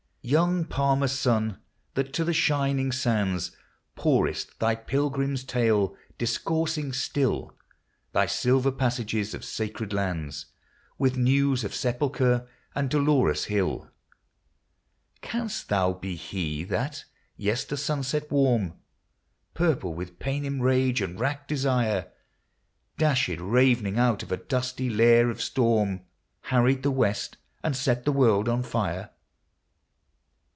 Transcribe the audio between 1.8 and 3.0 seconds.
that to the shining